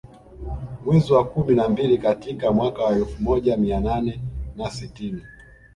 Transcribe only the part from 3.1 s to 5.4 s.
moja mia nane na sitini